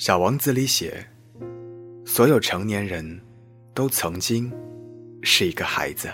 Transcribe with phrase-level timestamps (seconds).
[0.00, 1.06] 小王子里写，
[2.06, 3.20] 所有成年人
[3.74, 4.50] 都曾经
[5.20, 6.08] 是一个孩子，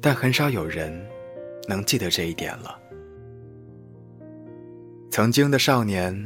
[0.00, 0.90] 但很少有人
[1.68, 2.80] 能记得这一点了。
[5.10, 6.16] 曾经的少年，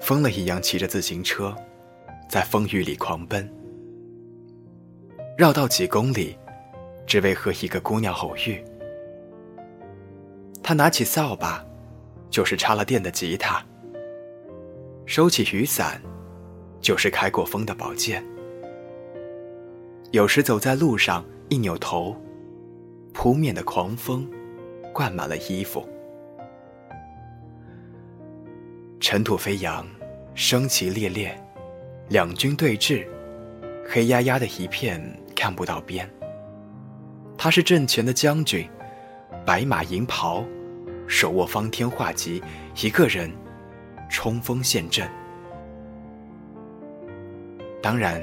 [0.00, 1.54] 疯了一样骑着自行车，
[2.30, 3.46] 在风雨里狂奔，
[5.36, 6.38] 绕道几公里，
[7.06, 8.64] 只为和一个姑娘偶遇。
[10.62, 11.62] 他拿起扫把，
[12.30, 13.62] 就是插了电的吉他。
[15.04, 16.00] 收起雨伞，
[16.80, 18.24] 就是开过风的宝剑。
[20.12, 22.16] 有时走在路上，一扭头，
[23.12, 24.28] 扑面的狂风
[24.92, 25.86] 灌满了衣服。
[29.00, 29.86] 尘土飞扬，
[30.34, 31.36] 声旗猎猎，
[32.08, 33.06] 两军对峙，
[33.88, 35.02] 黑压压的一片，
[35.34, 36.08] 看不到边。
[37.36, 38.68] 他是阵前的将军，
[39.44, 40.44] 白马银袍，
[41.08, 42.40] 手握方天画戟，
[42.80, 43.28] 一个人。
[44.12, 45.10] 冲锋陷阵，
[47.82, 48.22] 当然，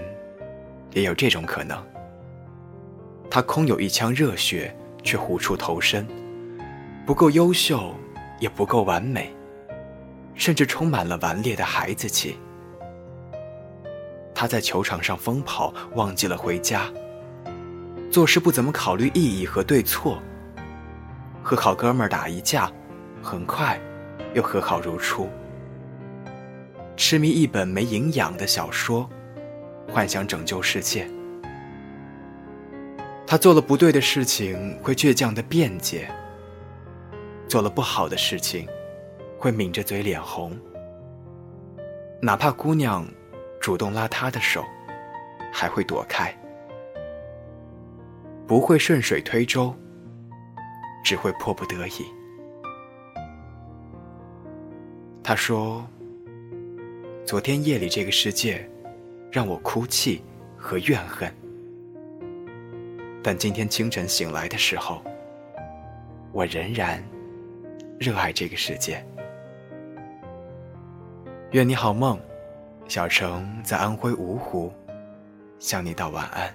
[0.91, 1.83] 也有这种可能。
[3.27, 4.73] 他空有一腔热血，
[5.03, 6.07] 却无处投身，
[7.07, 7.91] 不够优秀，
[8.39, 9.33] 也不够完美，
[10.35, 12.37] 甚至充满了顽劣的孩子气。
[14.35, 16.83] 他在球场上疯跑，忘记了回家，
[18.11, 20.21] 做事不怎么考虑意义和对错，
[21.41, 22.71] 和好哥们儿打一架，
[23.23, 23.81] 很快
[24.35, 25.27] 又和好如初。
[27.00, 29.09] 痴迷一本没营养的小说，
[29.88, 31.09] 幻想拯救世界。
[33.25, 36.02] 他做了不对的事情，会倔强的辩解；
[37.47, 38.67] 做了不好的事情，
[39.38, 40.59] 会抿着嘴脸红。
[42.22, 43.08] 哪怕姑娘
[43.61, 44.66] 主动拉他的手，
[45.53, 46.38] 还会躲开。
[48.45, 49.73] 不会顺水推舟，
[51.02, 52.05] 只会迫不得已。
[55.23, 55.88] 他说。
[57.30, 58.67] 昨天夜里，这个世界
[59.31, 60.23] 让我哭泣
[60.58, 61.31] 和怨恨，
[63.21, 64.99] 但今天清晨醒来的时候，
[66.31, 67.08] 我仍然
[67.99, 69.05] 热爱这个世界。
[71.52, 72.20] 愿你好梦，
[72.87, 74.73] 小城在安徽芜湖
[75.59, 76.52] 向你道晚安。